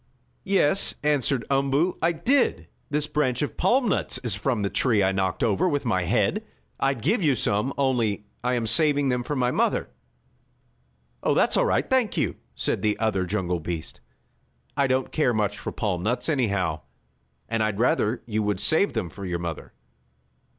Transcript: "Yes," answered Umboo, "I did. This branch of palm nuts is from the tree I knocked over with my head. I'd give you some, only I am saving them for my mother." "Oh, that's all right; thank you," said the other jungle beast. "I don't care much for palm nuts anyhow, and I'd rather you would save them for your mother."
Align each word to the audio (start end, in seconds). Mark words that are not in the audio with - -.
"Yes," 0.45 0.95
answered 1.03 1.45
Umboo, 1.51 1.95
"I 2.01 2.11
did. 2.11 2.67
This 2.89 3.05
branch 3.05 3.43
of 3.43 3.55
palm 3.55 3.87
nuts 3.87 4.17
is 4.23 4.33
from 4.33 4.63
the 4.63 4.69
tree 4.71 5.03
I 5.03 5.11
knocked 5.11 5.43
over 5.43 5.69
with 5.69 5.85
my 5.85 6.05
head. 6.05 6.43
I'd 6.79 7.03
give 7.03 7.21
you 7.21 7.35
some, 7.35 7.71
only 7.77 8.25
I 8.43 8.55
am 8.55 8.65
saving 8.65 9.09
them 9.09 9.21
for 9.21 9.35
my 9.35 9.51
mother." 9.51 9.89
"Oh, 11.21 11.35
that's 11.35 11.55
all 11.55 11.67
right; 11.67 11.87
thank 11.87 12.17
you," 12.17 12.37
said 12.55 12.81
the 12.81 12.97
other 12.97 13.27
jungle 13.27 13.59
beast. 13.59 13.99
"I 14.75 14.87
don't 14.87 15.11
care 15.11 15.35
much 15.35 15.59
for 15.59 15.71
palm 15.71 16.01
nuts 16.01 16.29
anyhow, 16.29 16.81
and 17.47 17.61
I'd 17.61 17.77
rather 17.77 18.23
you 18.25 18.41
would 18.41 18.59
save 18.59 18.93
them 18.93 19.07
for 19.07 19.23
your 19.23 19.37
mother." 19.37 19.71